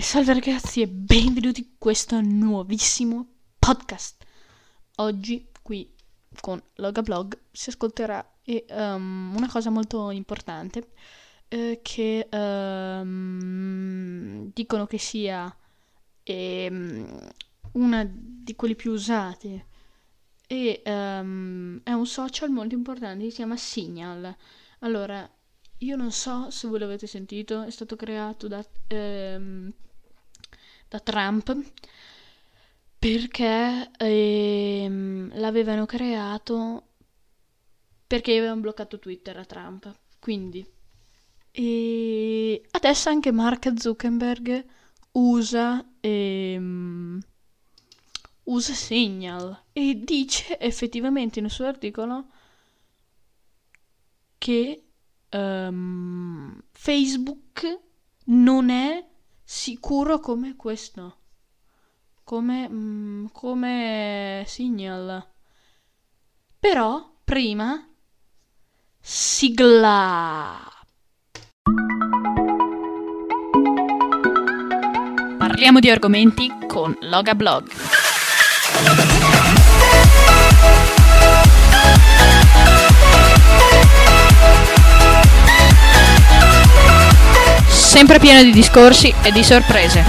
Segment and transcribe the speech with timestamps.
[0.00, 3.26] Salve ragazzi e benvenuti in questo nuovissimo
[3.58, 4.24] podcast.
[4.96, 5.94] Oggi qui
[6.40, 10.88] con Loga Blog si ascolterà e, um, una cosa molto importante
[11.48, 15.54] eh, che um, dicono che sia
[16.22, 17.04] eh,
[17.72, 19.66] una di quelle più usate
[20.46, 24.34] e um, è un social molto importante, si chiama Signal.
[24.80, 25.28] Allora,
[25.78, 29.72] io non so se voi l'avete sentito, è stato creato da, ehm,
[30.94, 31.56] da Trump
[32.96, 36.90] perché ehm, l'avevano creato
[38.06, 39.92] perché avevano bloccato Twitter a Trump.
[40.20, 40.64] Quindi,
[41.50, 44.64] e adesso anche Mark Zuckerberg
[45.12, 47.20] usa, ehm,
[48.44, 52.26] usa Signal e dice effettivamente nel suo articolo
[54.38, 54.82] che
[55.30, 57.80] um, Facebook
[58.26, 59.04] non è
[59.44, 61.18] sicuro come questo.
[62.24, 65.24] Come, mm, come Signal.
[66.58, 67.86] Però, prima,
[69.00, 70.66] sigla.
[75.36, 77.70] Parliamo di argomenti con Loga Blog.
[88.06, 90.04] Sempre pieno di discorsi e di sorprese.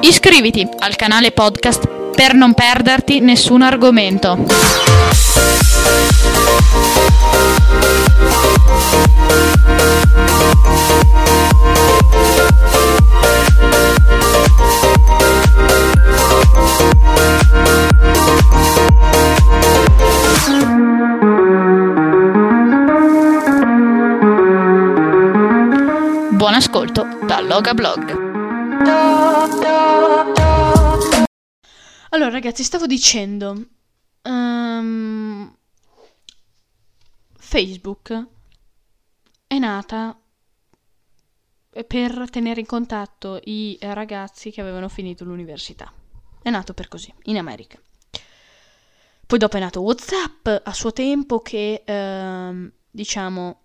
[0.00, 4.36] Iscriviti al canale podcast per non perderti nessun argomento.
[26.62, 28.10] Ascolto da Loga Blog.
[32.10, 33.66] Allora ragazzi, stavo dicendo...
[34.22, 35.52] Um,
[37.36, 38.26] Facebook
[39.48, 40.16] è nata
[41.68, 45.92] per tenere in contatto i ragazzi che avevano finito l'università.
[46.40, 47.76] È nato per così, in America.
[49.26, 53.60] Poi dopo è nato WhatsApp a suo tempo che, ehm, diciamo,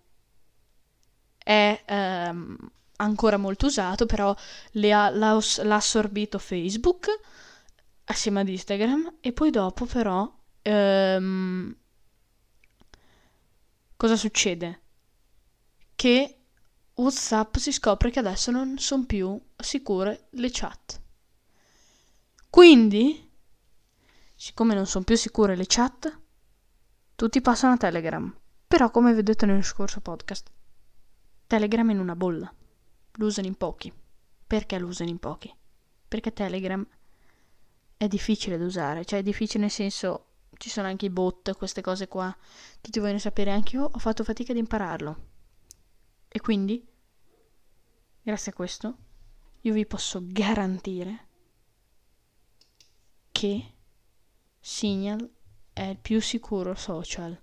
[1.38, 2.56] è ehm,
[2.98, 4.34] ancora molto usato, però ha,
[5.10, 7.08] l'ha, l'ha, assorbito Facebook
[8.04, 10.30] assieme ad Instagram e poi dopo però
[10.62, 11.76] ehm,
[13.96, 14.80] cosa succede?
[15.94, 16.38] Che
[16.94, 21.00] WhatsApp si scopre che adesso non sono più sicure le chat.
[22.50, 23.30] Quindi,
[24.34, 26.18] siccome non sono più sicure le chat,
[27.14, 28.36] tutti passano a Telegram.
[28.66, 30.50] Però, come vedete nel scorso podcast,
[31.46, 32.52] Telegram è in una bolla.
[33.18, 33.92] Lo usano in pochi.
[34.46, 35.54] Perché lo usano in pochi?
[36.08, 36.84] Perché Telegram
[37.96, 40.24] è difficile da usare, cioè è difficile nel senso
[40.56, 42.34] ci sono anche i bot, queste cose qua.
[42.80, 45.26] Tutti vogliono sapere, anche io ho fatto fatica ad impararlo.
[46.28, 46.86] E quindi,
[48.22, 48.96] grazie a questo,
[49.62, 51.26] io vi posso garantire
[53.30, 53.74] che
[54.58, 55.30] Signal
[55.72, 57.38] è il più sicuro social.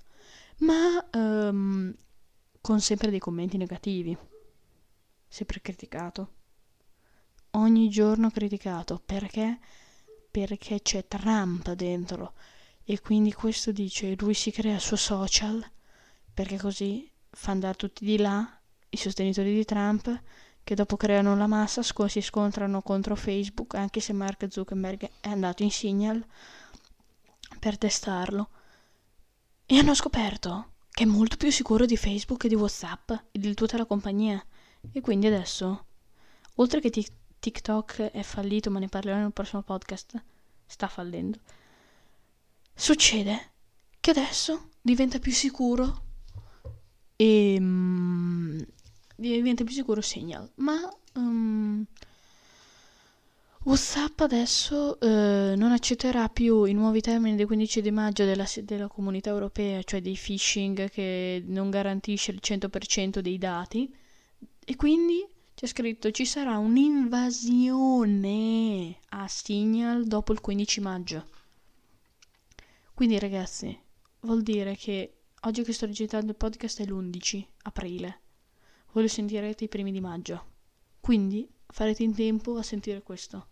[0.59, 1.93] Ma um,
[2.61, 4.17] con sempre dei commenti negativi.
[5.27, 6.33] Sempre criticato.
[7.51, 9.01] Ogni giorno criticato.
[9.03, 9.59] Perché?
[10.31, 12.33] Perché c'è Trump dentro.
[12.83, 15.65] E quindi questo dice, lui si crea il suo social,
[16.33, 18.47] perché così fa andare tutti di là,
[18.89, 20.21] i sostenitori di Trump,
[20.63, 25.63] che dopo creano la massa, si scontrano contro Facebook, anche se Mark Zuckerberg è andato
[25.63, 26.23] in Signal
[27.59, 28.49] per testarlo.
[29.65, 33.53] E hanno scoperto che è molto più sicuro di Facebook e di WhatsApp e di
[33.53, 34.43] tutta la compagnia.
[34.91, 35.85] E quindi adesso,
[36.55, 40.23] oltre che t- TikTok è fallito, ma ne parlerò nel prossimo podcast,
[40.65, 41.39] sta fallendo,
[42.73, 43.51] succede
[43.99, 46.03] che adesso diventa più sicuro
[47.15, 48.65] e um,
[49.15, 50.51] diventa più sicuro Signal.
[50.55, 50.75] Ma
[51.13, 51.85] um,
[53.63, 58.87] WhatsApp adesso eh, non accetterà più i nuovi termini del 15 di maggio della, della,
[58.87, 63.91] comunità europea, cioè dei phishing che non garantisce il 100% dei dati
[64.65, 71.27] e quindi c'è scritto ci sarà un'invasione a Signal dopo il 15 maggio.
[72.93, 73.79] Quindi ragazzi,
[74.21, 78.21] vuol dire che oggi che sto registrando il podcast è l'11 aprile.
[78.91, 80.53] Voi lo sentirete i primi di maggio.
[80.99, 83.49] Quindi farete in tempo a sentire questo.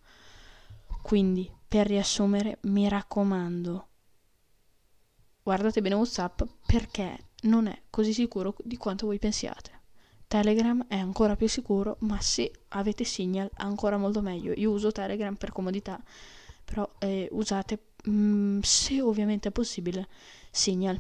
[1.02, 3.88] Quindi, per riassumere, mi raccomando,
[5.44, 9.73] guardate bene WhatsApp perché non è così sicuro di quanto voi pensiate.
[10.34, 14.52] Telegram è ancora più sicuro, ma se avete Signal ancora molto meglio.
[14.56, 16.02] Io uso Telegram per comodità,
[16.66, 20.08] però eh, usate, mh, mm, se ovviamente è possibile,
[20.50, 21.00] Signal.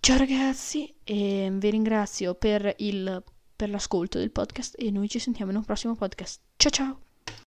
[0.00, 3.22] Ciao ragazzi, e vi ringrazio per, il,
[3.54, 6.40] per l'ascolto del podcast e noi ci sentiamo in un prossimo podcast.
[6.56, 7.09] Ciao ciao!